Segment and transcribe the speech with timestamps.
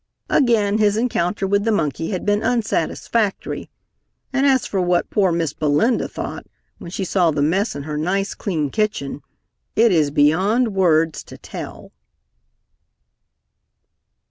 [0.31, 3.69] Again his encounter with the monkey had been unsatisfactory,
[4.33, 6.47] and as for what poor Miss Belinda thought
[6.79, 9.21] when she saw the mess in her nice clean kitchen
[9.75, 11.91] it is beyond words to tell.